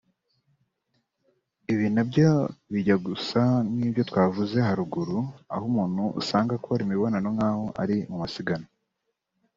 Ibi 1.73 1.87
nabyo 1.95 2.29
bijya 2.71 2.97
gusa 3.07 3.41
nibyo 3.75 4.01
twavuze 4.09 4.57
haruguru 4.67 5.17
aho 5.53 5.63
umuntu 5.71 6.03
usanga 6.21 6.51
akora 6.55 6.79
imibonano 6.83 7.27
nkaho 7.35 7.65
ari 7.81 7.95
mu 8.09 8.17
masiganwa 8.23 8.69